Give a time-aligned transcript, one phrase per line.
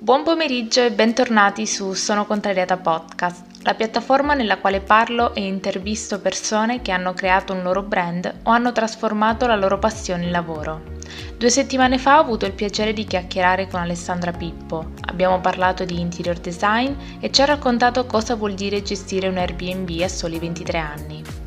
[0.00, 6.20] Buon pomeriggio e bentornati su Sono Contrariata Podcast, la piattaforma nella quale parlo e intervisto
[6.20, 10.82] persone che hanno creato un loro brand o hanno trasformato la loro passione in lavoro.
[11.36, 14.92] Due settimane fa ho avuto il piacere di chiacchierare con Alessandra Pippo.
[15.06, 20.00] Abbiamo parlato di interior design e ci ha raccontato cosa vuol dire gestire un Airbnb
[20.02, 21.37] a soli 23 anni.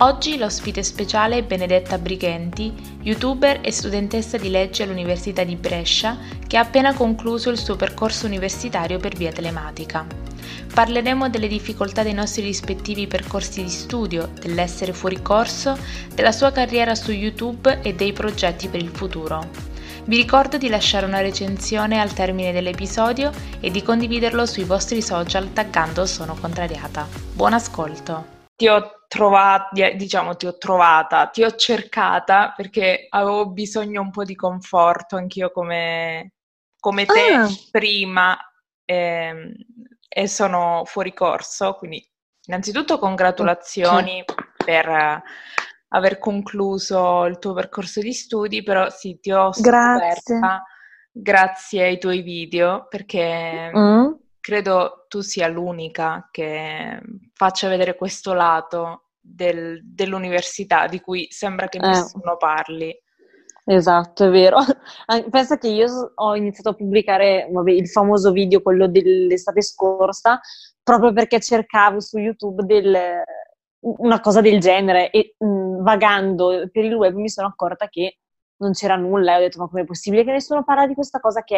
[0.00, 2.70] Oggi l'ospite speciale è Benedetta Brighenti,
[3.00, 8.26] youtuber e studentessa di legge all'Università di Brescia che ha appena concluso il suo percorso
[8.26, 10.06] universitario per via telematica.
[10.74, 15.78] Parleremo delle difficoltà dei nostri rispettivi percorsi di studio, dell'essere fuori corso,
[16.14, 19.48] della sua carriera su YouTube e dei progetti per il futuro.
[20.04, 25.54] Vi ricordo di lasciare una recensione al termine dell'episodio e di condividerlo sui vostri social
[25.54, 27.08] taggando Sono Contrariata.
[27.32, 28.34] Buon ascolto!
[28.56, 34.24] Ti ho trovata, diciamo, ti ho trovata, ti ho cercata perché avevo bisogno un po'
[34.24, 36.32] di conforto anch'io come,
[36.78, 37.48] come te ah.
[37.70, 38.36] prima
[38.84, 39.52] eh,
[40.08, 42.04] e sono fuori corso, quindi
[42.46, 44.46] innanzitutto congratulazioni okay.
[44.64, 45.22] per
[45.88, 50.40] aver concluso il tuo percorso di studi, però sì, ti ho scoperta grazie,
[51.10, 57.00] grazie ai tuoi video perché mm credo tu sia l'unica che
[57.32, 61.86] faccia vedere questo lato del, dell'università di cui sembra che eh.
[61.88, 62.96] nessuno parli.
[63.64, 64.58] Esatto, è vero.
[65.30, 70.38] Pensa che io ho iniziato a pubblicare vabbè, il famoso video, quello dell'estate scorsa,
[70.80, 72.96] proprio perché cercavo su YouTube del,
[73.80, 78.18] una cosa del genere e mh, vagando per il web mi sono accorta che
[78.58, 81.42] non c'era nulla e ho detto ma com'è possibile che nessuno parla di questa cosa
[81.42, 81.56] che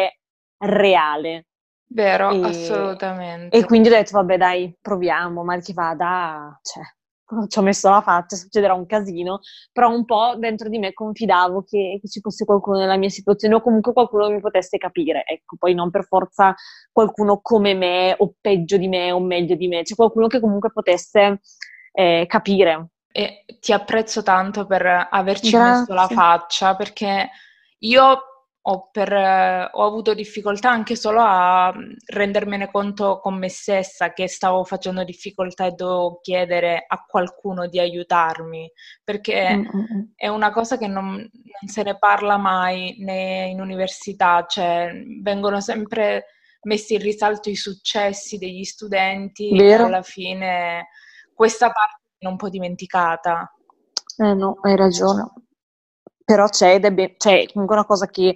[0.57, 1.45] è reale?
[1.91, 3.57] Vero, e, assolutamente.
[3.57, 6.83] E quindi ho detto, vabbè dai, proviamo, mal che vada, cioè,
[7.47, 9.39] ci ho messo la faccia, succederà un casino,
[9.71, 13.55] però un po' dentro di me confidavo che, che, ci fosse qualcuno nella mia situazione
[13.55, 16.53] o comunque qualcuno che mi potesse capire, ecco, poi non per forza
[16.91, 20.71] qualcuno come me o peggio di me o meglio di me, c'è qualcuno che comunque
[20.71, 21.41] potesse
[21.91, 22.89] eh, capire.
[23.11, 25.79] E ti apprezzo tanto per averci Grazie.
[25.79, 27.29] messo la faccia perché
[27.79, 28.28] io
[28.69, 29.11] ho, per,
[29.71, 35.03] ho, avuto difficoltà anche solo a mm, rendermene conto con me stessa che stavo facendo
[35.03, 38.71] difficoltà e dovevo chiedere a qualcuno di aiutarmi,
[39.03, 40.01] perché mm-hmm.
[40.15, 41.29] è una cosa che non, non,
[41.65, 44.91] se ne parla mai né in università, cioè
[45.21, 46.25] vengono sempre
[46.61, 49.83] messi in risalto i successi degli studenti Vero.
[49.83, 50.89] e alla fine
[51.33, 53.51] questa parte è un po' dimenticata.
[54.17, 55.31] Eh no, hai ragione
[56.29, 58.35] però c'è ed è ben, c'è comunque una cosa che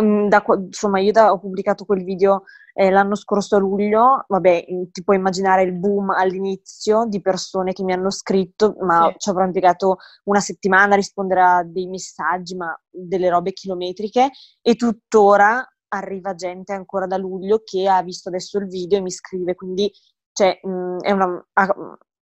[0.00, 4.64] um, da, insomma io da, ho pubblicato quel video eh, l'anno scorso a luglio, vabbè
[4.90, 9.18] ti puoi immaginare il boom all'inizio di persone che mi hanno scritto, ma sì.
[9.18, 14.30] ci avrò impiegato una settimana a rispondere a dei messaggi, ma delle robe chilometriche
[14.62, 19.10] e tuttora arriva gente ancora da luglio che ha visto adesso il video e mi
[19.10, 19.92] scrive, quindi
[20.32, 21.46] cioè, mh, è una,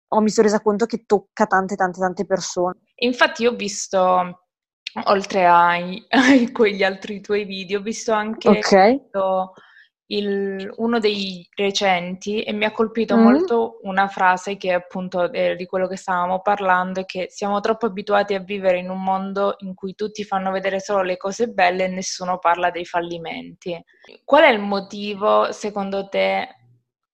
[0.08, 2.80] ho, mi sono resa conto che tocca tante tante tante persone.
[2.96, 4.41] Infatti io ho visto
[5.04, 6.20] oltre ai, a
[6.52, 9.00] quegli altri tuoi video, ho visto anche okay.
[10.06, 13.22] il, uno dei recenti e mi ha colpito mm.
[13.22, 17.86] molto una frase che appunto è di quello che stavamo parlando, è che siamo troppo
[17.86, 21.84] abituati a vivere in un mondo in cui tutti fanno vedere solo le cose belle
[21.84, 23.82] e nessuno parla dei fallimenti.
[24.24, 26.56] Qual è il motivo, secondo te,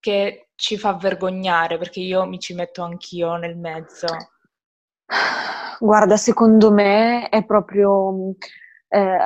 [0.00, 1.78] che ci fa vergognare?
[1.78, 4.06] Perché io mi ci metto anch'io nel mezzo.
[5.80, 8.34] Guarda, secondo me è proprio
[8.88, 9.18] eh,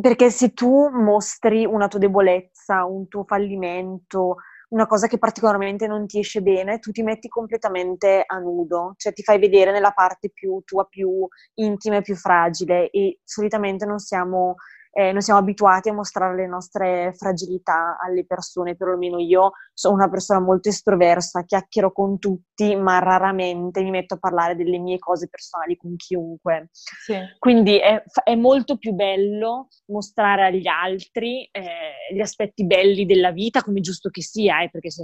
[0.00, 4.36] perché se tu mostri una tua debolezza, un tuo fallimento,
[4.70, 9.12] una cosa che particolarmente non ti esce bene, tu ti metti completamente a nudo, cioè
[9.12, 13.98] ti fai vedere nella parte più tua, più intima e più fragile e solitamente non
[13.98, 14.56] siamo
[14.92, 20.08] eh, noi siamo abituati a mostrare le nostre fragilità alle persone, perlomeno io sono una
[20.08, 25.28] persona molto estroversa, chiacchiero con tutti, ma raramente mi metto a parlare delle mie cose
[25.28, 26.68] personali con chiunque.
[26.72, 27.14] Sì.
[27.38, 33.62] Quindi è, è, molto più bello mostrare agli altri eh, gli aspetti belli della vita,
[33.62, 35.02] come giusto che sia, eh, perché se,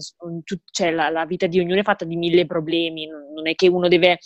[0.70, 3.88] cioè, la, la, vita di ognuno è fatta di mille problemi, non è che uno
[3.88, 4.18] deve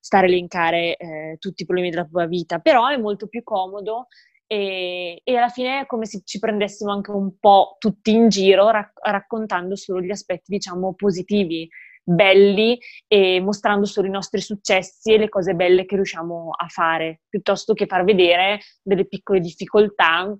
[0.00, 4.06] stare a elencare eh, tutti i problemi della propria vita, però è molto più comodo
[4.50, 8.70] e, e, alla fine è come se ci prendessimo anche un po' tutti in giro
[8.70, 11.68] rac- raccontando solo gli aspetti, diciamo, positivi,
[12.02, 17.20] belli e mostrando solo i nostri successi e le cose belle che riusciamo a fare,
[17.28, 20.34] piuttosto che far vedere delle piccole difficoltà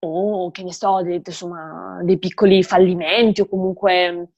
[0.00, 4.30] o che ne so, dei, insomma, dei piccoli fallimenti o comunque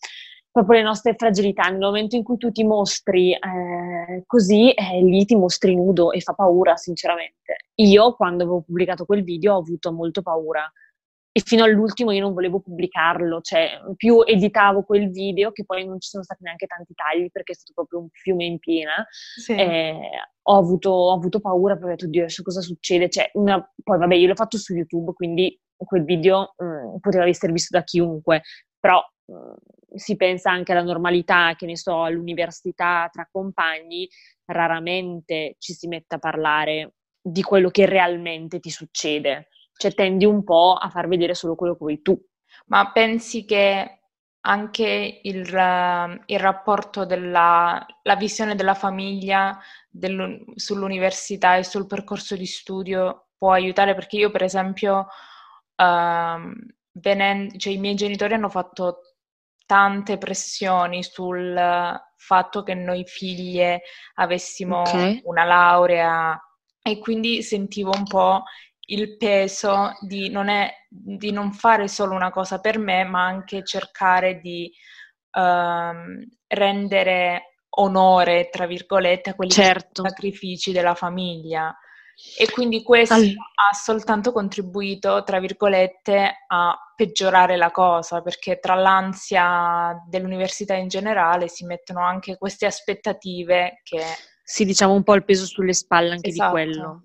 [0.50, 1.68] proprio le nostre fragilità.
[1.68, 6.20] Nel momento in cui tu ti mostri eh, così, eh, lì ti mostri nudo e
[6.20, 7.56] fa paura, sinceramente.
[7.76, 10.70] Io, quando avevo pubblicato quel video, ho avuto molto paura
[11.32, 16.00] e fino all'ultimo io non volevo pubblicarlo, cioè più editavo quel video, che poi non
[16.00, 19.06] ci sono stati neanche tanti tagli perché è stato proprio un fiume in piena,
[19.36, 19.52] sì.
[19.52, 19.96] eh,
[20.42, 23.08] ho, avuto, ho, avuto, paura perché ho detto, Dio, adesso cosa succede?
[23.08, 27.26] Cioè, una, poi vabbè, io l'ho fatto su YouTube, quindi quel video mh, mm, poteva
[27.28, 28.42] essere visto da chiunque,
[28.80, 29.52] però mh, mm,
[29.94, 34.08] si pensa anche alla normalità, che ne so, all'università tra compagni,
[34.46, 39.48] raramente ci si mette a parlare di quello che realmente ti succede
[39.80, 42.20] cioè tendi un po' a far vedere solo quello che vuoi tu.
[42.66, 44.02] Ma pensi che
[44.42, 45.46] anche il,
[46.26, 49.58] il rapporto della la visione della famiglia
[50.54, 53.94] sull'università e sul percorso di studio può aiutare?
[53.94, 55.06] Perché io, per esempio,
[55.76, 56.52] uh,
[56.92, 59.00] venendo, cioè, i miei genitori hanno fatto
[59.66, 61.56] tante pressioni sul
[62.16, 63.82] fatto che noi figlie
[64.14, 65.20] avessimo okay.
[65.24, 66.40] una laurea
[66.82, 68.42] e quindi sentivo un po'
[68.86, 73.64] il peso di non, è, di non fare solo una cosa per me, ma anche
[73.64, 74.70] cercare di
[75.32, 80.02] uh, rendere onore, tra virgolette, a quelli certo.
[80.02, 81.76] sacrifici della famiglia.
[82.38, 83.28] E quindi questo All...
[83.28, 91.48] ha soltanto contribuito, tra virgolette, a peggiorare la cosa, perché tra l'ansia dell'università in generale
[91.48, 94.02] si mettono anche queste aspettative che...
[94.42, 96.56] Sì, diciamo un po' il peso sulle spalle anche esatto.
[96.56, 97.04] di quello.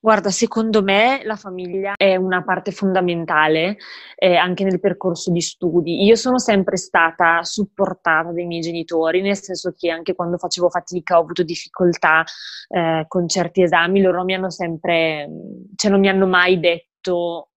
[0.00, 3.76] Guarda, secondo me la famiglia è una parte fondamentale
[4.16, 6.04] eh, anche nel percorso di studi.
[6.04, 11.18] Io sono sempre stata supportata dai miei genitori, nel senso che anche quando facevo fatica
[11.18, 12.24] ho avuto difficoltà
[12.68, 15.28] eh, con certi esami, loro mi hanno sempre,
[15.76, 17.50] cioè non mi hanno mai detto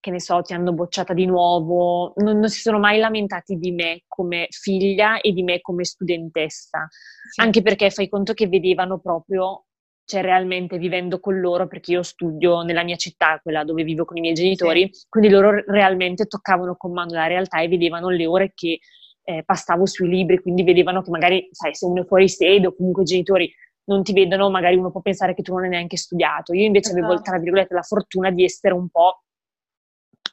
[0.00, 3.72] che ne so, ti hanno bocciata di nuovo, non, non, si sono mai lamentati di
[3.72, 6.86] me come figlia e di me come studentessa,
[7.30, 7.40] sì.
[7.40, 9.64] anche perché fai conto che vedevano proprio
[10.08, 14.16] cioè realmente vivendo con loro, perché io studio nella mia città, quella dove vivo con
[14.16, 15.04] i miei genitori, sì.
[15.06, 18.78] quindi loro realmente toccavano con mano la realtà e vedevano le ore che
[19.22, 22.74] eh, passavo sui libri, quindi vedevano che magari, sai, se uno è fuori sede o
[22.74, 23.52] comunque i genitori
[23.84, 26.54] non ti vedono, magari uno può pensare che tu non hai neanche studiato.
[26.54, 27.04] Io invece esatto.
[27.04, 29.24] avevo, tra virgolette, la fortuna di essere un po'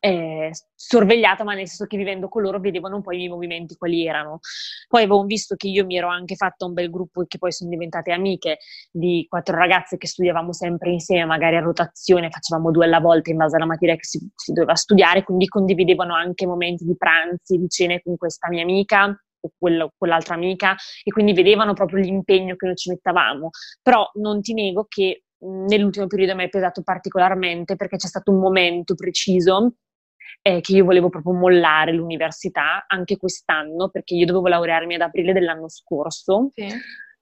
[0.06, 3.76] eh, sorvegliata, ma nel senso che vivendo con loro vedevano un po' i miei movimenti
[3.76, 4.40] quali erano.
[4.88, 7.52] Poi avevo visto che io mi ero anche fatta un bel gruppo e che poi
[7.52, 8.60] sono diventate amiche
[8.92, 13.38] di quattro ragazze che studiavamo sempre insieme, magari a rotazione, facevamo due alla volta in
[13.38, 17.68] base alla materia che si, si doveva studiare, quindi condividevano anche momenti di pranzi, di
[17.68, 19.08] cene con questa mia amica
[19.40, 23.50] o quell'altra amica e quindi vedevano proprio l'impegno che noi ci mettavamo.
[23.82, 28.40] Però non ti nego che nell'ultimo periodo mi è pesato particolarmente perché c'è stato un
[28.40, 29.74] momento preciso
[30.42, 35.34] eh, che io volevo proprio mollare l'università anche quest'anno perché io dovevo laurearmi ad aprile
[35.34, 36.50] dell'anno scorso.
[36.54, 36.68] Sì.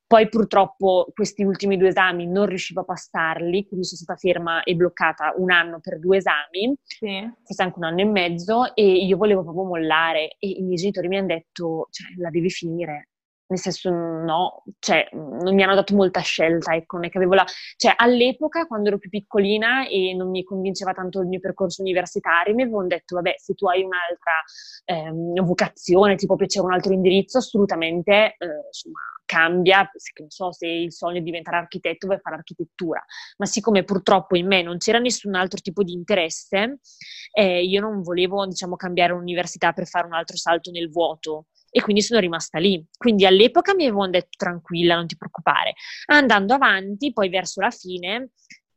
[0.06, 4.76] Poi purtroppo questi ultimi due esami non riuscivo a passarli, quindi sono stata ferma e
[4.76, 7.28] bloccata un anno per due esami, sì.
[7.44, 11.08] forse anche un anno e mezzo, e io volevo proprio mollare e i miei genitori
[11.08, 13.13] mi hanno detto, cioè, la devi finire,
[13.54, 17.36] nel senso no, cioè non mi hanno dato molta scelta, ecco, non è che avevo
[17.36, 17.46] la...
[17.78, 22.56] Cioè all'epoca, quando ero più piccolina e non mi convinceva tanto il mio percorso universitario,
[22.56, 24.32] mi avevano detto, vabbè, se tu hai un'altra
[24.86, 29.90] ehm, vocazione, ti può piacere un altro indirizzo, assolutamente, eh, insomma, cambia,
[30.20, 33.04] non so se il sogno è diventare architetto, a fare architettura,
[33.38, 36.80] ma siccome purtroppo in me non c'era nessun altro tipo di interesse,
[37.32, 41.82] eh, io non volevo, diciamo, cambiare università per fare un altro salto nel vuoto, e
[41.82, 42.86] quindi sono rimasta lì.
[42.96, 45.74] Quindi all'epoca mi avevano detto tranquilla, non ti preoccupare.
[46.06, 48.30] Andando avanti, poi verso la fine,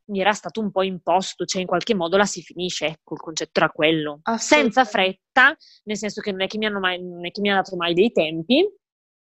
[0.06, 3.20] mi era stato un po' imposto, cioè in qualche modo la si finisce, ecco, il
[3.20, 4.20] concetto era quello.
[4.38, 7.50] Senza fretta, nel senso che non è che mi hanno, mai, non è che mi
[7.50, 8.66] hanno dato mai dei tempi,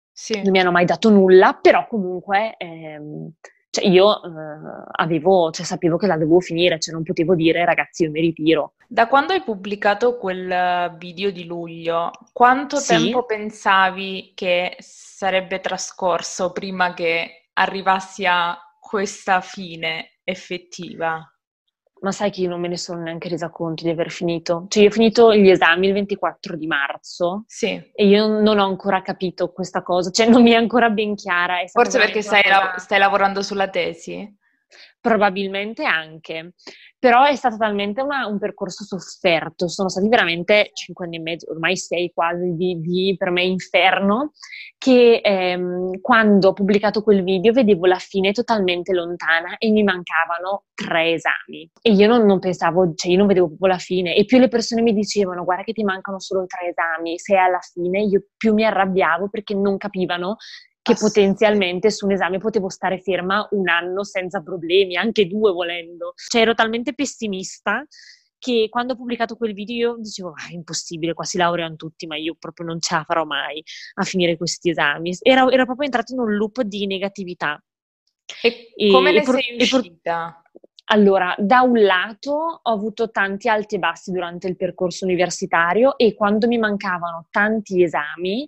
[0.09, 0.41] sì.
[0.41, 3.29] non mi hanno mai dato nulla, però comunque ehm,
[3.75, 4.29] cioè io eh,
[4.91, 8.75] avevo, cioè sapevo che la dovevo finire, cioè non potevo dire ragazzi io mi ritiro.
[8.87, 12.95] Da quando hai pubblicato quel video di luglio, quanto sì.
[12.95, 21.29] tempo pensavi che sarebbe trascorso prima che arrivassi a questa fine effettiva?
[22.05, 24.67] Ma sai che io non me ne sono neanche resa conto di aver finito.
[24.69, 27.81] Cioè, io ho finito gli esami il 24 di marzo sì.
[27.93, 31.55] e io non ho ancora capito questa cosa, cioè non mi è ancora ben chiara.
[31.65, 32.77] Forse perché stai, cosa...
[32.77, 34.31] stai lavorando sulla tesi?
[35.01, 36.53] Probabilmente anche,
[37.05, 41.51] però è stato talmente una, un percorso sofferto, sono stati veramente cinque anni e mezzo,
[41.51, 44.31] ormai sei quasi di, di per me inferno,
[44.79, 50.63] che ehm, quando ho pubblicato quel video vedevo la fine totalmente lontana e mi mancavano
[50.73, 51.69] tre esami.
[51.79, 54.15] E io non, non pensavo, cioè io non vedevo proprio la fine.
[54.15, 57.59] E più le persone mi dicevano guarda che ti mancano solo tre esami, sei alla
[57.61, 60.37] fine, io più mi arrabbiavo perché non capivano
[60.85, 66.13] che potenzialmente su un esame potevo stare ferma un anno senza problemi, anche due volendo.
[66.15, 67.83] Cioè ero talmente pessimista
[68.37, 72.05] che quando ho pubblicato quel video io dicevo, ah, è impossibile, qua si laureano tutti,
[72.05, 73.63] ma io proprio non ce la farò mai
[73.95, 75.17] a finire questi esami.
[75.21, 77.59] Era, era proprio entrato in un loop di negatività.
[78.43, 80.39] E, e come ne e por- sei uscita?
[80.89, 86.13] Allora, da un lato ho avuto tanti alti e bassi durante il percorso universitario e
[86.13, 88.45] quando mi mancavano tanti esami,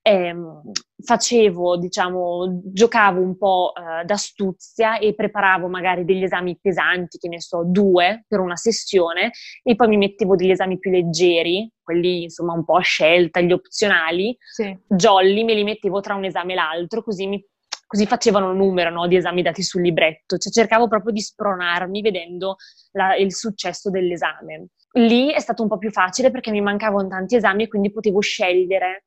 [0.00, 0.62] ehm,
[1.02, 7.40] facevo, diciamo, giocavo un po' eh, d'astuzia e preparavo magari degli esami pesanti, che ne
[7.40, 9.32] so, due per una sessione,
[9.64, 13.50] e poi mi mettevo degli esami più leggeri, quelli insomma un po' a scelta, gli
[13.52, 14.78] opzionali, sì.
[14.86, 17.44] jolly, me li mettevo tra un esame e l'altro, così mi
[17.90, 22.00] così facevano un numero no, di esami dati sul libretto, cioè cercavo proprio di spronarmi
[22.02, 22.54] vedendo
[22.92, 24.68] la, il successo dell'esame.
[24.92, 28.20] Lì è stato un po' più facile perché mi mancavano tanti esami e quindi potevo
[28.20, 29.06] scegliere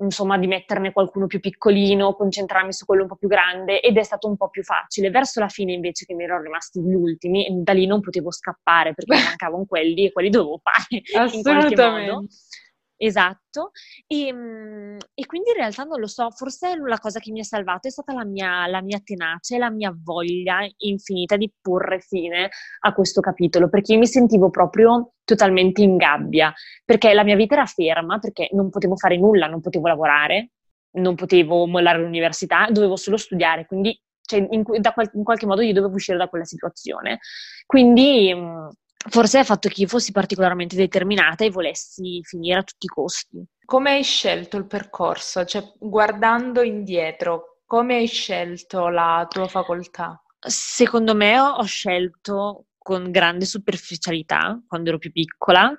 [0.00, 4.02] insomma di metterne qualcuno più piccolino, concentrarmi su quello un po' più grande ed è
[4.02, 5.08] stato un po' più facile.
[5.08, 8.92] Verso la fine invece che mi erano rimasti gli ultimi, da lì non potevo scappare
[8.92, 12.26] perché mi mancavano quelli e quelli dovevo fare in qualche modo.
[13.02, 13.70] Esatto,
[14.06, 17.44] e, ehm, e, quindi in realtà non lo so, forse la cosa che mi ha
[17.44, 22.00] salvato è stata la mia, la mia tenacia e la mia voglia infinita di porre
[22.00, 26.52] fine a questo capitolo, perché io mi sentivo proprio totalmente in gabbia,
[26.84, 30.50] perché la mia vita era ferma, perché non potevo fare nulla, non potevo lavorare,
[30.98, 35.94] non potevo mollare l'università, dovevo solo studiare, quindi cioè, in, in, qualche modo io dovevo
[35.94, 37.18] uscire da quella situazione.
[37.64, 38.30] Quindi
[39.08, 43.44] forse ha fatto che io fossi particolarmente determinata e volessi finire a tutti i costi.
[43.64, 45.44] Come hai scelto il percorso?
[45.44, 50.20] Cioè, guardando indietro, come hai scelto la tua facoltà?
[50.38, 55.72] Secondo me ho scelto con grande superficialità quando ero più piccola,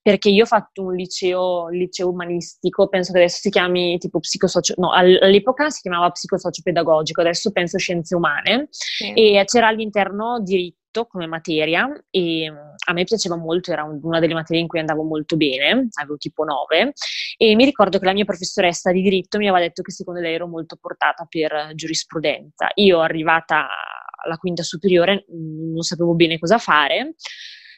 [0.00, 4.72] perché io ho fatto un liceo, liceo umanistico, penso che adesso si chiami tipo psicosocio,
[4.78, 9.12] no, all'epoca si chiamava psicosociopedagogico, adesso penso scienze umane, sì.
[9.12, 12.50] e c'era all'interno diritto come materia e
[12.86, 16.44] a me piaceva molto, era una delle materie in cui andavo molto bene, avevo tipo
[16.44, 16.92] 9
[17.36, 20.34] e mi ricordo che la mia professoressa di diritto mi aveva detto che secondo lei
[20.34, 22.68] ero molto portata per giurisprudenza.
[22.76, 23.66] Io arrivata
[24.24, 27.14] alla quinta superiore mm, non sapevo bene cosa fare.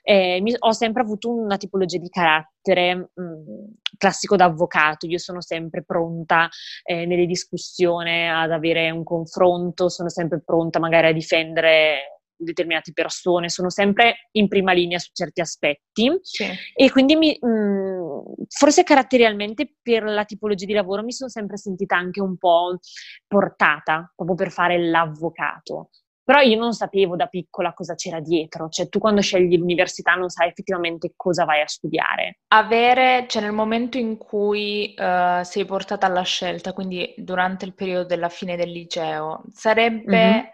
[0.09, 3.65] Eh, mi, ho sempre avuto una tipologia di carattere mh, mm,
[3.99, 6.49] classico da avvocato, io sono sempre pronta
[6.85, 13.49] eh, nelle discussioni ad avere un confronto, sono sempre pronta magari a difendere determinate persone,
[13.49, 16.47] sono sempre in prima linea su certi aspetti sì.
[16.75, 21.57] e quindi mi, mh, mm, forse caratterialmente per la tipologia di lavoro mi sono sempre
[21.57, 22.79] sentita anche un po'
[23.27, 25.91] portata proprio per fare l'avvocato.
[26.27, 30.29] Però io non sapevo da piccola cosa c'era dietro, cioè tu quando scegli l'università non
[30.29, 32.41] sai effettivamente cosa vai a studiare.
[32.49, 38.07] Avere, cioè nel momento in cui uh, sei portata alla scelta, quindi durante il periodo
[38.07, 40.45] della fine del liceo, sarebbe, mm-hmm.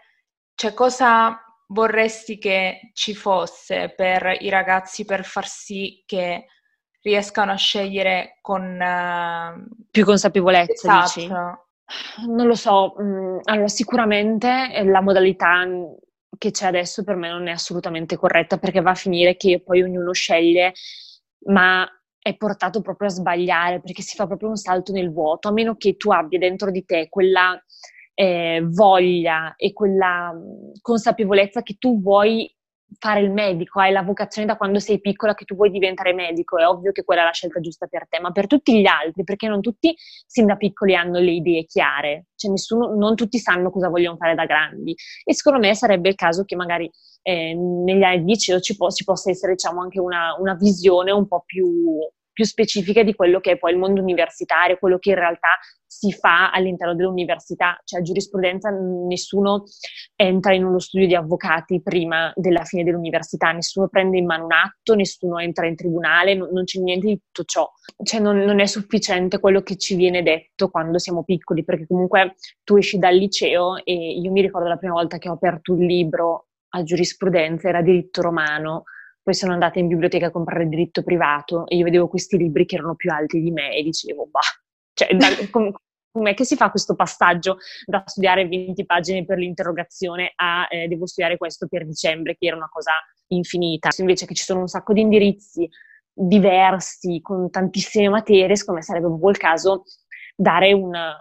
[0.53, 6.45] cioè cosa vorresti che ci fosse per i ragazzi per far sì che
[7.01, 11.03] riescano a scegliere con uh, più consapevolezza?
[11.03, 11.62] Esatto.
[12.27, 14.47] Non lo so, mm, allora sicuramente
[14.83, 15.65] la modalità
[16.37, 19.81] che c'è adesso per me non è assolutamente corretta perché va a finire che poi
[19.83, 20.73] ognuno sceglie,
[21.47, 21.87] ma
[22.19, 25.75] è portato proprio a sbagliare perché si fa proprio un salto nel vuoto, a meno
[25.75, 27.61] che tu abbia dentro di te quella
[28.13, 32.49] eh, voglia e quella mm, consapevolezza che tu vuoi
[32.99, 36.57] fare il medico, hai la vocazione da quando sei piccola che tu vuoi diventare medico,
[36.57, 39.23] è ovvio che quella è la scelta giusta per te, ma per tutti gli altri,
[39.23, 39.95] perché non tutti
[40.25, 44.35] sin da piccoli hanno le idee chiare, cioè nessuno, non tutti sanno cosa vogliono fare
[44.35, 44.95] da grandi.
[45.23, 46.89] E secondo me sarebbe il caso che magari
[47.21, 51.11] eh, negli anni di liceo ci, po- ci, possa essere diciamo anche una, una visione
[51.11, 51.99] un po' più
[52.33, 55.49] più specifiche di quello che è poi il mondo universitario, quello che in realtà
[55.85, 59.63] si fa all'interno dell'università, cioè giurisprudenza nessuno
[60.15, 64.53] entra in uno studio di avvocati prima della fine dell'università, nessuno prende in mano un
[64.53, 67.71] atto, nessuno entra in tribunale, non, non c'è niente di tutto ciò,
[68.03, 72.35] cioè non, non, è sufficiente quello che ci viene detto quando siamo piccoli, perché comunque
[72.63, 75.85] tu esci dal liceo e io mi ricordo la prima volta che ho aperto un
[75.85, 78.85] libro a giurisprudenza, era diritto romano,
[79.23, 82.75] poi sono andata in biblioteca a comprare diritto privato e io vedevo questi libri che
[82.75, 84.41] erano più alti di me e dicevo, bah,
[84.93, 85.73] cioè, da, com-
[86.11, 91.07] com'è che si fa questo passaggio da studiare 20 pagine per l'interrogazione a eh, devo
[91.07, 92.91] studiare questo per dicembre, che era una cosa
[93.27, 93.89] infinita.
[93.97, 95.67] Invece che ci sono un sacco di indirizzi
[96.13, 99.85] diversi, con tantissime materie, secondo me sarebbe un po' il caso
[100.35, 101.17] dare una,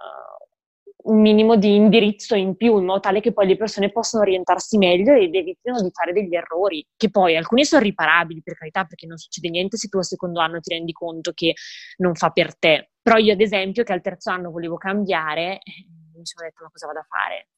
[1.04, 4.78] un minimo di indirizzo in più, in modo tale che poi le persone possano orientarsi
[4.78, 9.06] meglio ed evitino di fare degli errori, che poi alcuni sono riparabili, per carità, perché
[9.06, 11.54] non succede niente se tu al secondo anno ti rendi conto che
[11.98, 12.90] non fa per te.
[13.02, 16.70] Però io, ad esempio, che al terzo anno volevo cambiare, eh, mi sono detto, ma
[16.70, 17.48] cosa vado a fare?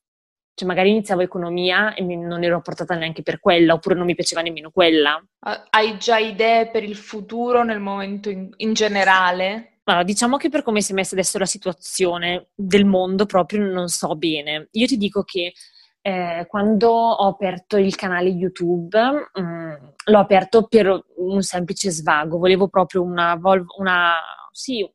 [0.55, 4.41] Cioè, magari iniziavo economia e non ero portata neanche per quella, oppure non mi piaceva
[4.41, 5.23] nemmeno quella.
[5.71, 9.74] Hai già idee per il futuro nel momento in, in generale?
[9.87, 13.89] Allora, diciamo che per come si è messa adesso la situazione del mondo proprio non
[13.89, 14.69] so bene.
[14.73, 15.53] Io ti dico che
[16.01, 18.99] eh, quando ho aperto il canale YouTube,
[19.33, 19.75] mh, mm,
[20.07, 23.39] l'ho aperto per un semplice svago, volevo proprio una,
[23.77, 24.15] una,
[24.53, 24.91] sì,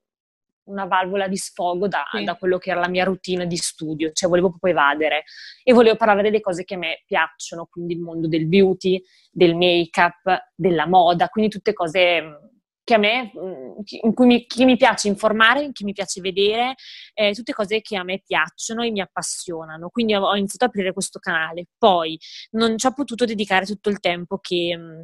[0.64, 2.24] una valvola di sfogo da, sì.
[2.24, 5.24] da, quello che era la mia routine di studio, cioè volevo proprio evadere
[5.64, 9.56] e volevo parlare delle cose che a me piacciono, quindi il mondo del beauty, del
[9.56, 12.59] make-up, della moda, quindi tutte cose
[12.90, 16.74] che a me, mm, in cui mi, mi piace informare, che mi piace vedere,
[17.14, 19.90] eh, tutte cose che a me piacciono e mi appassionano.
[19.90, 21.68] Quindi ho, iniziato ad aprire questo canale.
[21.78, 22.18] Poi
[22.52, 25.02] non ci ho potuto dedicare tutto il tempo che, mm,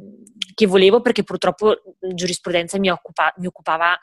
[0.52, 1.80] che volevo perché purtroppo
[2.12, 3.96] giurisprudenza mi, occupa, mi occupava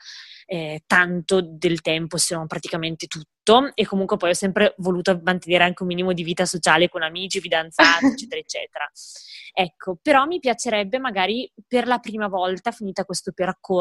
[0.46, 3.70] eh, tanto del tempo, se non praticamente tutto.
[3.74, 7.38] E comunque poi ho sempre voluto mantenere anche un minimo di vita sociale con amici,
[7.38, 8.90] fidanzati, eccetera, eccetera.
[9.56, 13.73] Ecco, però mi piacerebbe magari per la prima volta, finita questo percorso,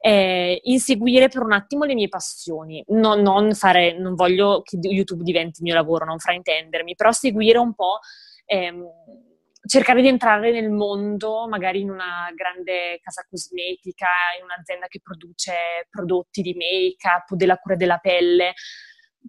[0.00, 2.82] eh, inseguire per un attimo le mie passioni.
[2.88, 7.58] No, non, fare, non voglio che YouTube diventi il mio lavoro, non fraintendermi, però seguire
[7.58, 7.98] un po'...
[8.46, 8.84] Ehm,
[9.64, 14.08] cercare di entrare nel mondo, magari in una grande casa cosmetica,
[14.38, 18.54] in un'azienda che produce prodotti di make-up o della cura della pelle,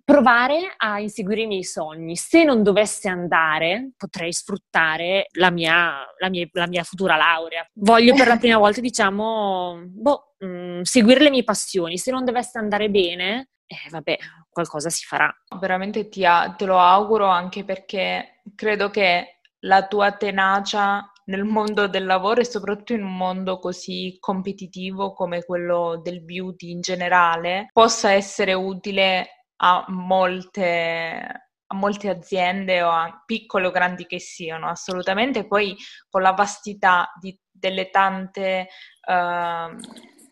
[0.03, 2.15] provare a inseguire i miei sogni.
[2.15, 7.65] Se non dovesse andare, potrei sfruttare la mia, la mia, la mia futura laurea.
[7.73, 11.97] Voglio per la prima volta, diciamo, boh, mh, mm, seguire le mie passioni.
[11.97, 14.17] Se non dovesse andare bene, eh, vabbè,
[14.49, 15.33] qualcosa si farà.
[15.59, 16.25] Veramente ti,
[16.57, 22.45] te lo auguro anche perché credo che la tua tenacia nel mondo del lavoro e
[22.45, 29.42] soprattutto in un mondo così competitivo come quello del beauty in generale possa essere utile
[29.65, 35.47] a molte, a molte aziende o a piccole o grandi che siano, assolutamente.
[35.47, 35.75] Poi
[36.09, 38.67] con la vastità di, delle tante,
[39.07, 39.73] uh,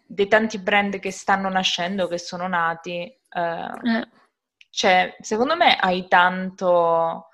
[0.06, 4.10] dei tanti brand che stanno nascendo, che sono nati, uh, eh.
[4.70, 7.30] cioè, secondo me hai tanto,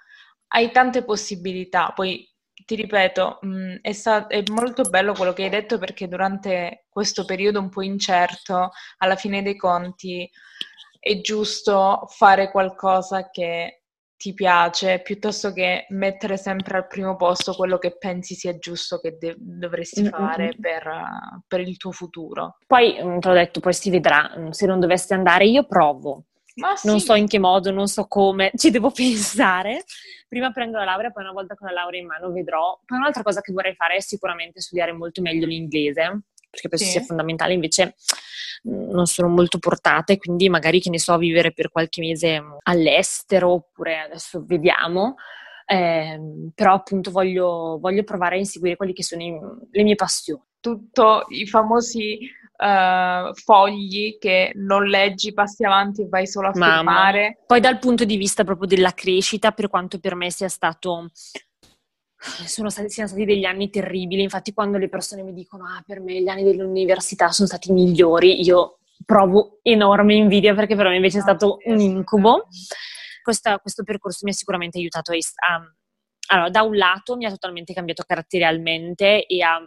[0.49, 1.93] hai tante possibilità.
[1.95, 2.23] Poi
[2.63, 7.25] ti ripeto, mh, è, sta- è, molto bello quello che hai detto perché durante questo
[7.25, 10.29] periodo un po' incerto, alla fine dei conti,
[10.99, 13.81] è giusto fare qualcosa che
[14.17, 19.17] ti piace piuttosto che mettere sempre al primo posto quello che pensi sia giusto che
[19.17, 20.11] de- dovresti mm-hmm.
[20.11, 20.91] fare per,
[21.47, 22.57] per, il tuo futuro.
[22.65, 26.23] Poi, mm, te l'ho detto, poi si vedrà, mm, se non dovessi andare io provo.
[26.75, 26.87] Sì.
[26.87, 29.83] Non so in che modo, non so come, ci devo pensare.
[30.27, 32.79] Prima prendo la laurea, poi una volta con la laurea in mano vedrò.
[32.83, 36.91] Poi un'altra cosa che vorrei fare è sicuramente studiare molto meglio l'inglese, perché penso sì.
[36.91, 37.53] sia fondamentale.
[37.53, 37.95] Invece
[38.63, 43.99] non sono molto portate, quindi magari che ne so, vivere per qualche mese all'estero oppure
[43.99, 45.15] adesso vediamo.
[45.69, 46.17] Eh,
[46.55, 49.37] però appunto voglio, voglio, provare a inseguire quelle che sono i,
[49.71, 50.41] le mie passioni.
[50.59, 52.19] Tutto i famosi
[52.57, 56.75] uh, fogli che non leggi, passi avanti e vai solo a Mamma.
[56.77, 57.43] firmare.
[57.45, 61.09] Poi dal punto di vista proprio della crescita, per quanto per me sia stato
[62.45, 64.21] sono stati, siano stati degli anni terribili.
[64.21, 68.43] Infatti, quando le persone mi dicono: Ah, per me gli anni dell'università sono stati migliori,
[68.43, 72.47] io provo enorme invidia perché per me invece è stato un incubo.
[73.21, 75.75] Questa, questo percorso mi ha sicuramente aiutato a, a,
[76.29, 79.59] allora, da un lato mi ha totalmente cambiato caratterialmente e ha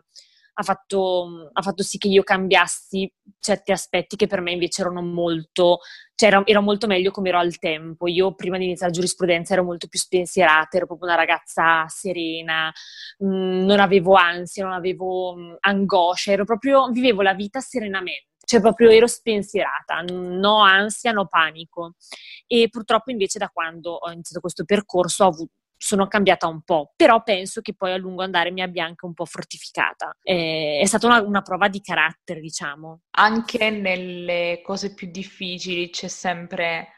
[0.61, 5.01] ha fatto, ha fatto, sì che io cambiassi certi aspetti che per me invece erano
[5.03, 5.79] molto,
[6.15, 8.07] cioè ero, ero molto meglio come ero al tempo.
[8.07, 12.71] Io prima di iniziare giurisprudenza ero molto più spensierata, ero proprio una ragazza serena,
[13.19, 17.61] mh, mm, non avevo ansia, non avevo mh, mm, angoscia, ero proprio, vivevo la vita
[17.61, 21.95] serenamente cioè proprio ero spensierata, no ansia, no panico.
[22.49, 26.93] E purtroppo invece da quando ho iniziato questo percorso ho avuto, sono cambiata un po',
[26.95, 30.15] però penso che poi a lungo andare mi abbia anche un po' fortificata.
[30.23, 33.01] Eh, è stata una, una, prova di carattere, diciamo.
[33.13, 36.89] Anche nelle cose più difficili c'è sempre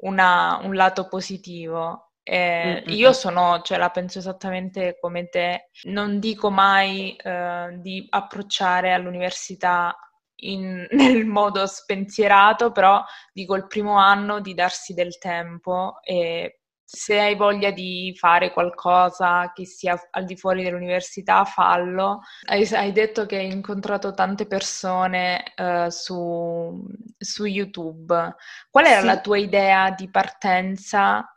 [0.00, 2.12] una, un lato positivo.
[2.22, 2.96] Eh, mm-hmm.
[2.96, 9.94] Io sono, cioè la penso esattamente come te, non dico mai eh, di approcciare all'università
[10.36, 16.57] in, nel modo spensierato, però dico il primo anno di darsi del tempo e
[16.90, 22.20] se hai voglia di fare qualcosa che sia al di fuori dell'università, fallo.
[22.46, 26.82] Hai, hai detto che hai incontrato tante persone uh, su,
[27.18, 28.34] su, YouTube.
[28.70, 29.06] Qual era sì.
[29.06, 31.30] la tua idea di partenza?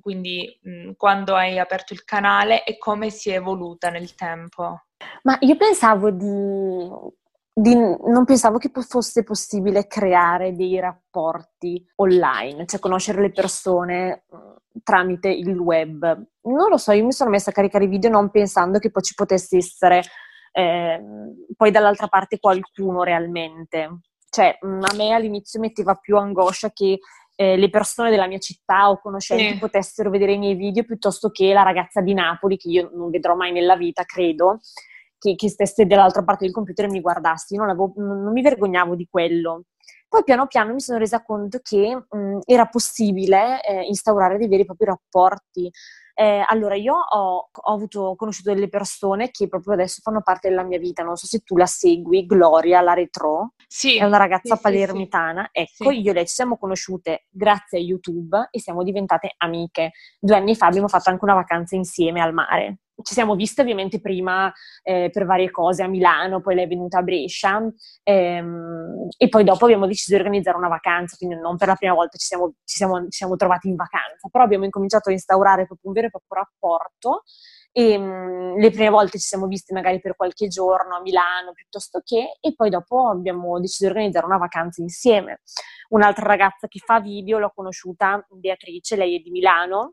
[0.00, 4.84] Quindi mh, quando hai aperto il canale e come si è evoluta nel tempo?
[5.24, 6.88] Ma io pensavo di
[7.58, 14.80] di, non pensavo che fosse possibile creare dei rapporti online, cioè conoscere le persone mm,
[14.82, 16.02] tramite il web.
[16.42, 19.14] Non lo so, io mi sono messa a caricare video non pensando che poi ci
[19.14, 20.02] potesse essere
[20.52, 21.02] eh,
[21.56, 24.00] poi dall'altra parte qualcuno realmente.
[24.28, 26.98] Cioè, mm, a me all'inizio metteva più angoscia che
[27.36, 29.58] eh, le persone della mia città o conoscenti sì.
[29.58, 33.34] potessero vedere i miei video piuttosto che la ragazza di Napoli, che io non vedrò
[33.34, 34.58] mai nella vita, credo,
[35.18, 37.56] che, che stesse dall'altra parte del computer e mi guardassi.
[37.56, 39.64] Non, avevo, non, mi vergognavo di quello.
[40.08, 44.62] Poi piano piano mi sono resa conto che mh, era possibile eh, instaurare dei veri
[44.62, 45.70] e propri rapporti.
[46.18, 50.48] Eh, allora, io ho, ho, avuto, ho conosciuto delle persone che proprio adesso fanno parte
[50.48, 51.02] della mia vita.
[51.02, 53.52] Non so se tu la segui, Gloria, la retro.
[53.66, 53.98] Sì.
[53.98, 55.50] È una ragazza sì, palermitana.
[55.52, 59.90] Sì, ecco, io e lei ci siamo conosciute grazie a YouTube e siamo diventate amiche.
[60.18, 64.00] Due anni fa abbiamo fatto anche una vacanza insieme al mare ci siamo viste ovviamente
[64.00, 67.62] prima eh, per varie cose a Milano, poi lei è venuta a Brescia
[68.02, 71.94] ehm, e poi dopo abbiamo deciso di organizzare una vacanza, quindi non per la prima
[71.94, 75.66] volta ci siamo, ci siamo, ci siamo trovati in vacanza, però abbiamo incominciato a instaurare
[75.66, 77.22] proprio un vero e proprio rapporto
[77.72, 82.00] e mh, le prime volte ci siamo viste magari per qualche giorno a Milano piuttosto
[82.02, 85.42] che e poi dopo abbiamo deciso di organizzare una vacanza insieme.
[85.90, 89.92] Un'altra ragazza che fa video l'ho conosciuta, Beatrice, lei è di Milano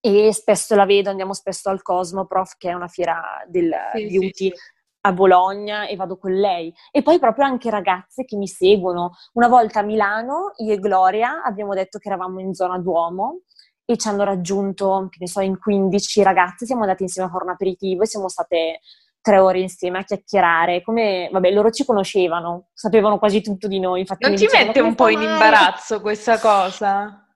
[0.00, 4.32] e spesso la vedo, andiamo spesso al Cosmoprof, che è una fiera del sì, beauty
[4.32, 4.54] sì, sì.
[5.02, 6.72] a Bologna, e vado con lei.
[6.90, 9.12] E poi proprio anche ragazze che mi seguono.
[9.34, 13.42] Una volta a Milano, io e Gloria abbiamo detto che eravamo in zona Duomo
[13.84, 17.44] e ci hanno raggiunto, che ne so, in 15 ragazze, siamo andati insieme a fare
[17.44, 18.80] un aperitivo e siamo state
[19.20, 24.00] tre ore insieme a chiacchierare, come, vabbè, loro ci conoscevano, sapevano quasi tutto di noi.
[24.00, 27.27] Infatti non ti mette un po' in imbarazzo questa cosa?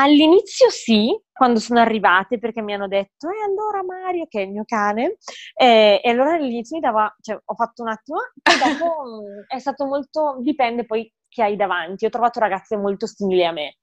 [0.00, 4.52] All'inizio sì, quando sono arrivate, perché mi hanno detto, e allora Mario, che è il
[4.52, 5.16] mio cane,
[5.56, 9.86] eh, e allora all'inizio mi dava, cioè ho fatto un attimo, e dopo è stato
[9.86, 12.06] molto, dipende poi chi hai davanti.
[12.06, 13.78] Ho trovato ragazze molto simili a me,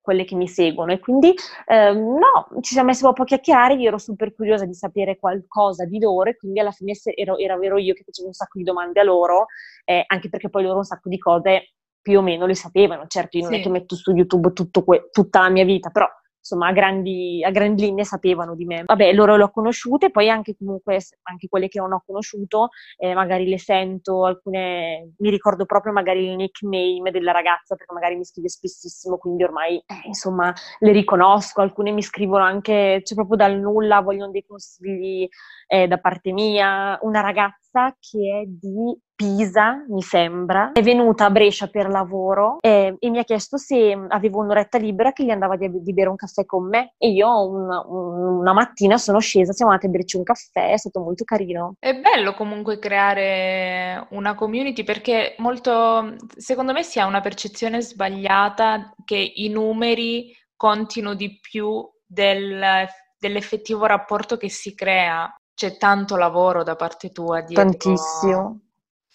[0.00, 1.34] quelle che mi seguono, e quindi
[1.66, 5.18] eh, no, ci siamo messi un po' a chiacchierare, io ero super curiosa di sapere
[5.18, 8.56] qualcosa di loro, e quindi alla fine ero, era vero io che facevo un sacco
[8.56, 9.44] di domande a loro,
[9.84, 11.72] eh, anche perché poi loro un sacco di cose
[12.08, 13.04] più o meno le sapevano.
[13.06, 13.58] Certo, io non sì.
[13.58, 14.50] è che metto su YouTube
[14.82, 16.06] que- tutta la mia vita, però
[16.38, 18.82] insomma a grandi, a grandi, linee sapevano di me.
[18.86, 23.12] Vabbè, loro le ho conosciute, poi anche comunque anche quelle che non ho conosciuto, eh,
[23.12, 28.24] magari le sento, alcune mi ricordo proprio magari il nickname della ragazza perché magari mi
[28.24, 33.58] scrive spessissimo, quindi ormai eh, insomma le riconosco, alcune mi scrivono anche, cioè proprio dal
[33.58, 35.28] nulla, vogliono dei consigli
[35.66, 41.30] eh, da parte mia, una ragazza che è di Pisa, mi sembra, è venuta a
[41.30, 45.56] Brescia per lavoro eh, e mi ha chiesto se avevo un'oretta libera che gli andava
[45.56, 49.72] di, di bere un caffè con me e io una, una, mattina sono scesa, siamo
[49.72, 51.74] andate a berci un caffè, è stato molto carino.
[51.80, 58.94] È bello comunque creare una community perché molto, secondo me si ha una percezione sbagliata
[59.04, 62.86] che i numeri contino di più del,
[63.18, 65.28] dell'effettivo rapporto che si crea.
[65.52, 67.64] C'è tanto lavoro da parte tua dietro.
[67.64, 68.60] Tantissimo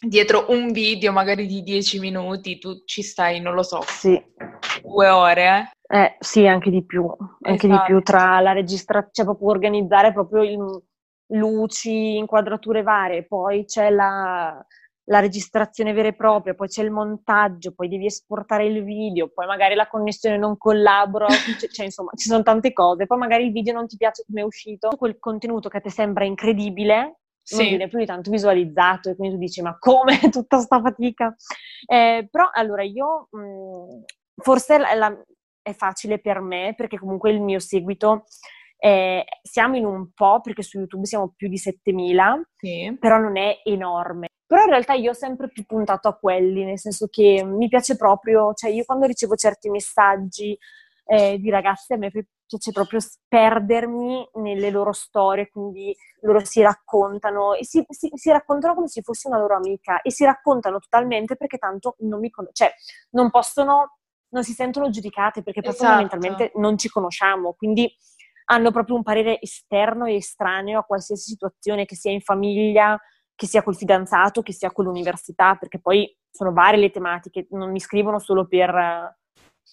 [0.08, 4.22] dietro un video magari di 10 minuti, tu ci stai, non lo so, sì.
[4.82, 5.74] due ore.
[5.88, 5.98] Eh?
[5.98, 7.06] eh sì, anche di più,
[7.42, 7.82] anche esatto.
[7.82, 10.84] di più tra la registrazione, cioè proprio organizzare proprio il,
[11.34, 14.64] luci, inquadrature varie, poi c'è la,
[15.06, 19.46] la registrazione vera e propria, poi c'è il montaggio, poi devi esportare il video, poi
[19.46, 21.28] magari la connessione non collabora,
[21.60, 24.42] cioè, cioè, insomma ci sono tante cose, poi magari il video non ti piace come
[24.42, 27.58] è uscito, quel contenuto che a te sembra incredibile sì.
[27.58, 31.36] non viene più di tanto visualizzato e quindi tu dici ma come tutta sta fatica?
[31.86, 34.02] Eh, però allora io mh, mm,
[34.42, 35.24] forse la, la,
[35.62, 38.26] è facile per me perché comunque il mio seguito
[38.78, 42.98] eh, siamo in un po' perché su YouTube siamo più di 7000, sì.
[43.00, 44.28] però non è enorme.
[44.46, 47.96] Però in realtà io ho sempre più puntato a quelli, nel senso che mi piace
[47.96, 50.58] proprio, cioè io quando ricevo certi messaggi
[51.06, 52.12] eh, di ragazze a me
[52.58, 58.76] piace proprio perdermi nelle loro storie, quindi loro si raccontano e si, si, si, raccontano
[58.76, 62.70] come se fossi una loro amica e si raccontano totalmente perché tanto non mi conoscono,
[62.70, 62.74] cioè
[63.12, 63.98] non possono,
[64.30, 65.78] non si sentono giudicate perché esatto.
[65.78, 67.92] fondamentalmente non ci conosciamo, quindi
[68.46, 73.00] hanno proprio un parere esterno e estraneo a qualsiasi situazione, che sia in famiglia,
[73.36, 77.72] che sia col fidanzato, che sia con l'università, perché poi sono varie le tematiche, non
[77.72, 79.18] mi scrivono solo per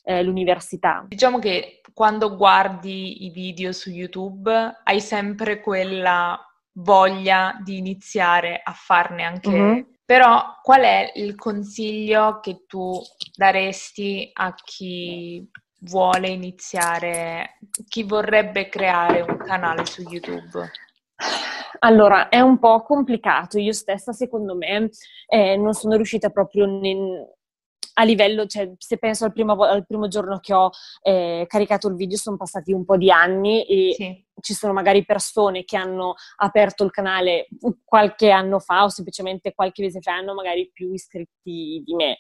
[0.05, 1.05] eh, l'università.
[1.09, 6.39] Diciamo che quando guardi i video su YouTube hai sempre quella
[6.73, 9.51] voglia di iniziare a farne anche.
[9.51, 9.81] Mm-hmm.
[10.05, 13.01] Però qual è il consiglio che tu
[13.37, 15.49] daresti a chi
[15.83, 20.69] vuole iniziare, chi vorrebbe creare un canale su YouTube?
[21.81, 23.59] Allora, è un po' complicato.
[23.59, 24.91] Io stessa, secondo me,
[25.29, 27.37] eh, non sono riuscita proprio nel,
[28.01, 30.71] a livello, cioè, se penso al primo, al primo giorno che ho
[31.03, 34.25] eh, caricato il video, sono passati un po' di anni e sì.
[34.41, 37.49] ci sono magari persone che hanno aperto il canale
[37.85, 42.19] qualche anno fa o semplicemente qualche mese fa hanno magari più iscritti di me.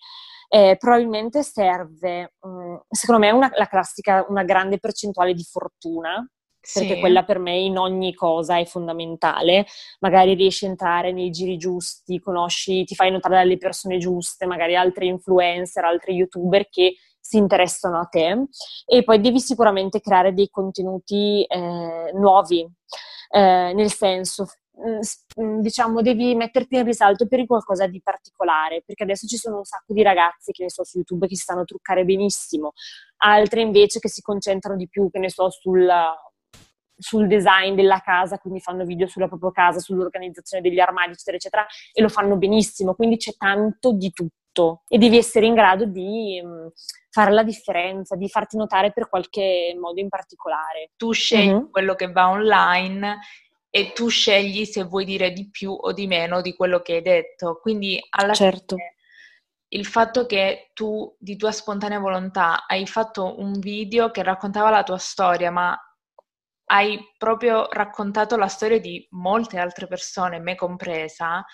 [0.48, 6.28] Eh, probabilmente serve, mh, mm, secondo me, una, la classica, una grande percentuale di fortuna
[6.60, 7.00] perché sì.
[7.00, 9.66] quella per me in ogni cosa è fondamentale.
[10.00, 14.76] Magari riesci a entrare nei giri giusti, conosci, ti fai notare dalle persone giuste, magari
[14.76, 18.46] altri influencer, altri youtuber che si interessano a te
[18.86, 22.66] e poi devi sicuramente creare dei contenuti eh, nuovi,
[23.30, 24.46] eh, nel senso
[24.78, 29.58] mm, mm, diciamo, devi metterti in risalto per qualcosa di particolare, perché adesso ci sono
[29.58, 32.72] un sacco di ragazzi che ne so su YouTube che si sanno truccare benissimo,
[33.18, 35.88] altre invece che si concentrano di più, che ne so, sul
[37.00, 41.66] sul design della casa, quindi fanno video sulla propria casa, sull'organizzazione degli armadi, eccetera, eccetera,
[41.92, 46.40] e lo fanno benissimo, quindi c'è tanto di tutto e devi essere in grado di
[46.44, 46.66] mm,
[47.10, 50.90] fare la differenza, di farti notare per qualche modo in particolare.
[50.96, 51.70] Tu scegli mm-hmm.
[51.70, 53.18] quello che va online
[53.70, 57.02] e tu scegli se vuoi dire di più o di meno di quello che hai
[57.02, 58.76] detto, quindi alla certo.
[58.76, 58.94] fine
[59.72, 64.82] il fatto che tu di tua spontanea volontà hai fatto un video che raccontava la
[64.82, 65.78] tua storia, ma
[66.70, 71.44] hai proprio raccontato la storia di molte altre persone, me compresa,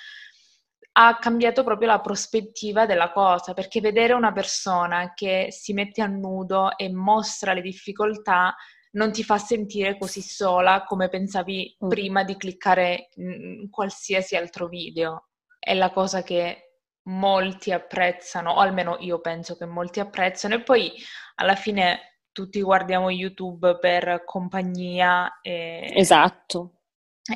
[0.98, 6.07] ha cambiato proprio la prospettiva della cosa, perché vedere una persona che si mette a
[6.07, 8.55] nudo e mostra le difficoltà
[8.92, 11.88] non ti fa sentire così sola come pensavi mm.
[11.88, 15.29] prima di cliccare in qualsiasi altro video.
[15.59, 20.92] È la cosa che molti apprezzano, o almeno io penso che molti apprezzano, e poi
[21.37, 25.40] alla fine tutti guardiamo YouTube per compagnia.
[25.40, 26.81] E, esatto.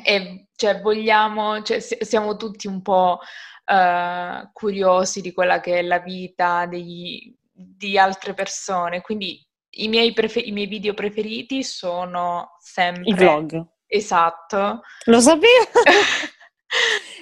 [0.05, 3.17] E cioè vogliamo, cioè, siamo tutti un po'
[3.65, 9.43] uh, curiosi di quella che è la vita degli, di altre persone, quindi
[9.77, 13.09] i miei, prefer- i miei video preferiti sono sempre...
[13.09, 13.65] I vlog.
[13.87, 14.81] Esatto.
[15.05, 15.81] Lo sapevo!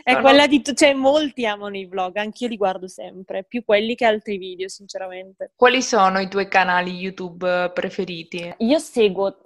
[0.09, 0.63] È no, quella di...
[0.73, 5.51] cioè molti amano i vlog, anch'io li guardo sempre, più quelli che altri video, sinceramente.
[5.55, 8.51] Quali sono i tuoi canali YouTube preferiti?
[8.57, 9.37] Io seguo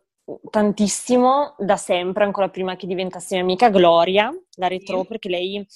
[0.50, 5.08] tantissimo da sempre, ancora prima che diventassi mia amica, Gloria, la retro, sì.
[5.08, 5.68] perché lei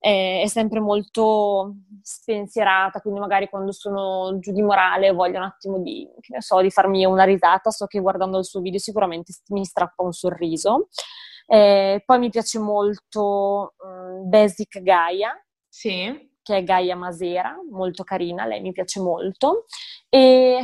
[0.00, 6.06] è sempre molto spensierata, quindi magari quando sono giù di morale voglio un attimo di,
[6.20, 9.64] che ne so, di farmi una risata, so che guardando il suo video sicuramente mi
[9.64, 10.88] strappa un sorriso.
[11.46, 15.32] Eh, poi mi piace molto um, Basic Gaia,
[15.68, 16.30] sì.
[16.42, 19.66] che è Gaia Masera, molto carina, lei mi piace molto.
[20.08, 20.60] E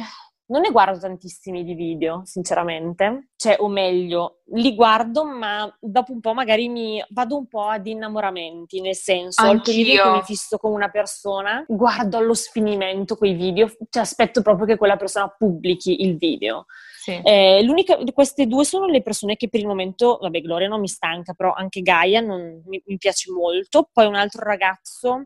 [0.50, 6.20] non ne guardo tantissimi di video, sinceramente, cioè, o meglio, li guardo, ma dopo un
[6.20, 9.56] po' magari mi vado un po' ad innamoramenti, nel senso, Anch'io.
[9.56, 14.42] al periodo che mi fisso con una persona, guardo allo sfinimento quei video, cioè aspetto
[14.42, 16.66] proprio che quella persona pubblichi il video.
[17.02, 17.18] Sì.
[17.24, 17.64] Eh,
[18.12, 21.54] queste due sono le persone che per il momento, vabbè, Gloria non mi stanca, però
[21.54, 23.88] anche Gaia non, mi, mi, piace molto.
[23.90, 25.24] Poi un altro ragazzo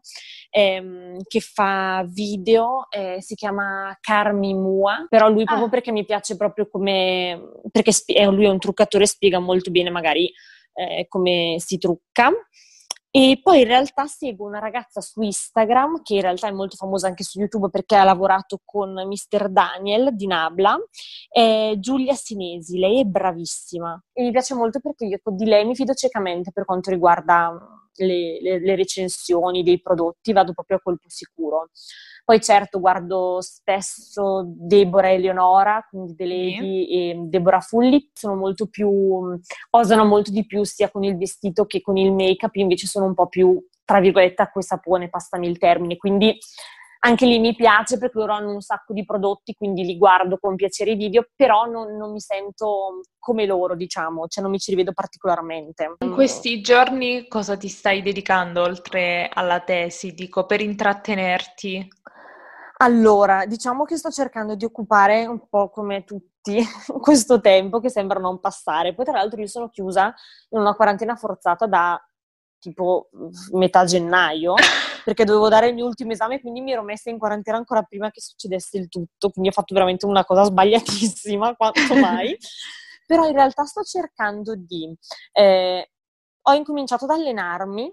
[0.50, 5.70] ehm, che fa video, eh, si chiama Carmi Mua, però lui proprio ah.
[5.70, 7.40] perché mi piace proprio come,
[7.72, 10.30] perché sp- lui è un truccatore, spiega molto bene magari
[10.74, 12.30] eh, come si trucca.
[13.16, 17.06] E poi in realtà seguo una ragazza su Instagram, che in realtà è molto famosa
[17.06, 19.50] anche su YouTube perché ha lavorato con Mr.
[19.50, 20.76] Daniel di Nabla,
[21.28, 25.76] è Giulia Sinesi, lei è bravissima e mi piace molto perché io di lei mi
[25.76, 27.56] fido ciecamente per quanto riguarda
[27.98, 31.68] le, le, le recensioni dei prodotti, vado proprio a colpo sicuro.
[32.24, 36.88] Poi certo guardo spesso Deborah Eleonora, quindi The Lady sì.
[36.88, 38.90] e Deborah Fulli, sono molto più,
[39.70, 43.04] osano molto di più sia con il vestito che con il make-up, io invece sono
[43.04, 46.38] un po' più, tra virgolette, acqua e sapone, passami il termine, quindi
[47.00, 50.56] anche lì mi piace perché loro hanno un sacco di prodotti, quindi li guardo con
[50.56, 54.70] piacere i video, però non, non, mi sento come loro, diciamo, cioè non mi ci
[54.70, 55.96] rivedo particolarmente.
[55.98, 61.86] In questi giorni cosa ti stai dedicando oltre alla tesi, dico, per intrattenerti?
[62.78, 66.60] Allora, diciamo che sto cercando di occupare un po' come tutti
[67.00, 68.94] questo tempo che sembra non passare.
[68.94, 70.12] Poi tra l'altro io sono chiusa
[70.50, 72.00] in una quarantena forzata da
[72.58, 73.10] tipo
[73.52, 74.54] metà gennaio
[75.04, 78.10] perché dovevo dare il mio ultimo esame, quindi mi ero messa in quarantena ancora prima
[78.10, 82.36] che succedesse il tutto, quindi ho fatto veramente una cosa sbagliatissima, quanto mai.
[83.06, 84.96] Però in realtà sto cercando di...
[85.32, 85.90] Eh,
[86.46, 87.92] ho incominciato ad allenarmi,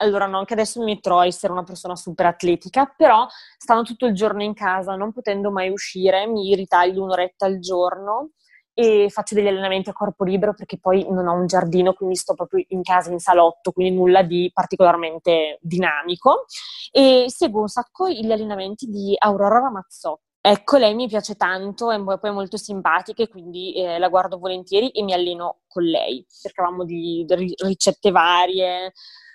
[0.00, 4.06] allora non che adesso mi metterò a essere una persona super atletica, però stando tutto
[4.06, 8.30] il giorno in casa, non potendo mai uscire, mi ritaglio un'oretta al giorno
[8.72, 12.34] e faccio degli allenamenti a corpo libero perché poi non ho un giardino, quindi sto
[12.34, 16.46] proprio in casa in salotto, quindi nulla di particolarmente dinamico.
[16.90, 20.28] E seguo un sacco gli allenamenti di Aurora Ramazzotti.
[20.42, 24.88] Ecco, lei mi piace tanto, è poi molto simpatica e quindi eh, la guardo volentieri
[24.88, 26.24] e mi alleno con lei.
[26.26, 28.92] Cercavamo di, di ricette varie,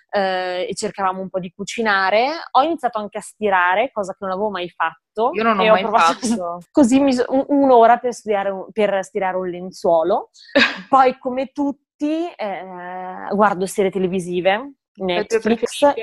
[0.10, 2.30] eh, e cercavamo un po' di cucinare.
[2.52, 5.32] Ho iniziato anche a stirare, cosa che non avevo mai fatto.
[5.34, 6.60] Io non ho mai fatto.
[6.72, 10.30] Così mis- un'ora per, studiare, per stirare un lenzuolo.
[10.90, 15.94] Poi, come tutti, eh, guardo serie televisive, Netflix.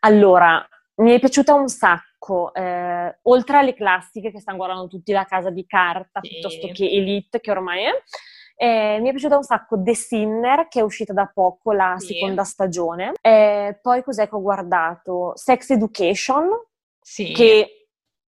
[0.00, 5.24] Allora, mi è piaciuta un sacco, eh, oltre alle classiche che stanno guardando tutti La
[5.24, 6.28] Casa di Carta, sì.
[6.28, 7.90] piuttosto che Elite, che ormai è,
[8.62, 12.08] eh, mi è piaciuta un sacco The Sinner, che è uscita da poco, la sì.
[12.08, 13.14] seconda stagione.
[13.22, 15.32] Eh, poi cos'è che ho guardato?
[15.34, 16.46] Sex Education,
[17.00, 17.32] sì.
[17.32, 17.88] che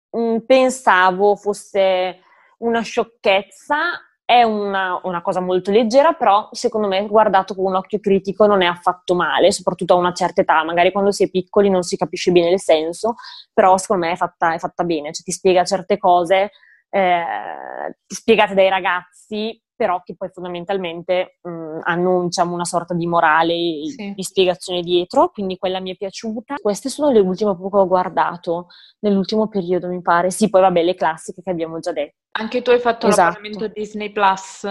[0.10, 2.22] mh, mm, pensavo fosse
[2.60, 3.76] una sciocchezza.
[4.24, 8.62] È una, una, cosa molto leggera, però secondo me guardato con un occhio critico non
[8.62, 10.64] è affatto male, soprattutto a una certa età.
[10.64, 13.16] Magari quando si è piccoli non si capisce bene il senso,
[13.52, 16.52] però secondo me è fatta, è fatta bene, cioè ti spiega certe cose
[16.96, 23.54] eh, spiegate dai ragazzi però che poi fondamentalmente mh, hanno diciamo, una sorta di morale
[23.96, 24.14] sì.
[24.16, 26.56] di spiegazione dietro, quindi quella mi è piaciuta.
[26.62, 28.68] Queste sono le ultime che ho guardato
[29.00, 30.32] nell'ultimo periodo, mi pare.
[30.32, 32.18] Sì, poi vabbè, le classiche che abbiamo già detto.
[32.36, 33.40] Anche tu hai fatto esatto.
[33.40, 34.66] l'abbonamento Disney Plus?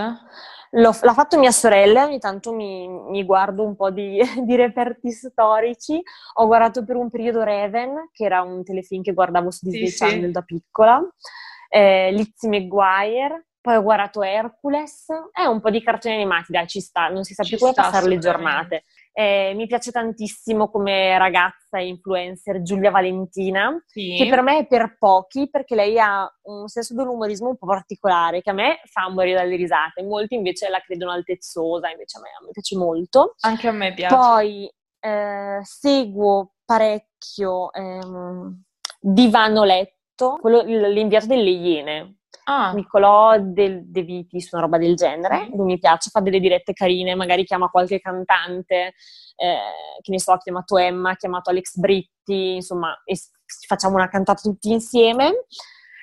[0.74, 5.10] L'ho, l'ha fatto mia sorella, ogni tanto mi, mi guardo un po' di, di, reperti
[5.10, 6.00] storici.
[6.34, 9.98] Ho guardato per un periodo Raven, che era un telefilm che guardavo su Disney sì,
[9.98, 10.30] Channel sì.
[10.30, 11.02] da piccola.
[11.68, 16.80] Eh, Lizzie McGuire, poi ho guardato Hercules, è un po' di cartoni animati, dai, ci
[16.80, 18.84] sta, non si sa più come passare le giornate.
[19.12, 24.16] Eh, mi piace tantissimo come ragazza e influencer Giulia Valentina, sì.
[24.18, 28.42] che per me è per pochi perché lei ha un senso dell'umorismo un po' particolare
[28.42, 32.28] che a me fa morire dalle risate, molti invece la credono altezzosa, invece a me,
[32.30, 33.36] a me piace molto.
[33.40, 34.14] Anche a me piace.
[34.14, 38.62] Poi eh, seguo parecchio ehm,
[38.98, 42.72] Divano Letto, quello, l'inviato delle Iene, ah.
[42.72, 45.48] Nicolò del De Vitis, una roba del genere.
[45.52, 48.94] Lui mi piace, fa delle dirette carine, magari chiama qualche cantante,
[49.36, 49.58] eh,
[50.00, 52.96] che ne so, ha chiamato Emma, ha chiamato Alex Britti, insomma,
[53.66, 55.32] facciamo una cantata tutti insieme.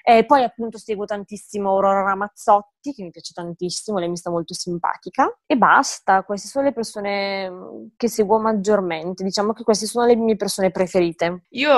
[0.10, 4.56] E poi appunto seguo tantissimo Aurora Ramazzotti, che mi piace tantissimo, lei mi sta molto
[4.56, 5.38] simpatica.
[5.46, 9.24] E basta, queste sono le persone mm, che seguo maggiormente.
[9.24, 11.44] Diciamo che queste sono le mie persone preferite.
[11.50, 11.72] Io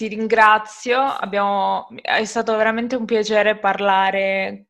[0.00, 4.68] ti ringrazio, abbiamo, è stato veramente un piacere parlare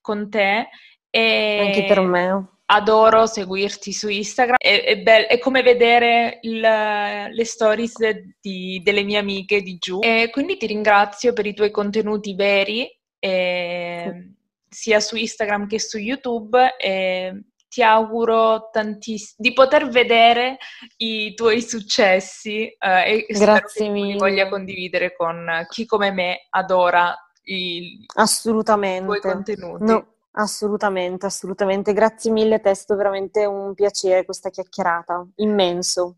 [0.00, 0.70] con te.
[1.08, 1.58] E...
[1.60, 7.44] Anche per me adoro seguirti su Instagram, è, è, be- è come vedere il, le
[7.44, 7.92] stories
[8.40, 12.90] di, delle mie amiche di giù e quindi ti ringrazio per i tuoi contenuti veri
[13.18, 14.32] eh,
[14.66, 17.42] sia su Instagram che su YouTube e
[17.72, 20.58] ti auguro tantiss- di poter vedere
[20.98, 24.18] i tuoi successi eh, e Grazie spero mille.
[24.18, 29.16] voglia condividere con chi come me adora i, Assolutamente.
[29.16, 29.84] i tuoi contenuti.
[29.84, 30.06] No.
[30.34, 31.92] Assolutamente, assolutamente.
[31.94, 36.10] Grazie mille, Testo, veramente un piacere questa chiacchierata, immenso.